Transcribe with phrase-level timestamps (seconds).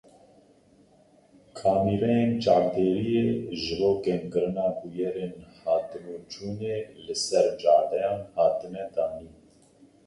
[1.57, 3.25] Kamîreyên çavdêriyê
[3.61, 9.31] ji bo kêmkirina bûyerên hatinûçûnê li ser cadeyan hatine danîn.